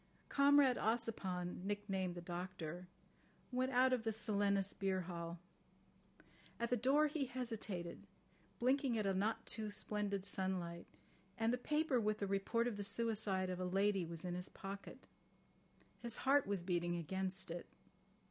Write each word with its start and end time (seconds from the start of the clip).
Comrade 0.29 0.77
Ossipon, 0.77 1.63
nicknamed 1.63 2.15
the 2.15 2.23
Doctor, 2.23 2.87
went 3.51 3.71
out 3.71 3.93
of 3.93 4.03
the 4.03 4.11
Silenus 4.11 4.73
beer 4.73 5.01
hall. 5.01 5.37
At 6.59 6.71
the 6.71 6.75
door 6.75 7.05
he 7.05 7.25
hesitated, 7.25 8.07
blinking 8.57 8.97
at 8.97 9.05
a 9.05 9.13
not 9.13 9.45
too 9.45 9.69
splendid 9.69 10.25
sunlight—and 10.25 11.53
the 11.53 11.57
paper 11.59 11.99
with 12.01 12.17
the 12.17 12.25
report 12.25 12.67
of 12.67 12.77
the 12.77 12.83
suicide 12.83 13.51
of 13.51 13.59
a 13.59 13.65
lady 13.65 14.03
was 14.03 14.25
in 14.25 14.33
his 14.33 14.49
pocket. 14.49 15.05
His 16.01 16.17
heart 16.25 16.47
was 16.47 16.63
beating 16.63 16.95
against 16.95 17.51
it. 17.51 17.67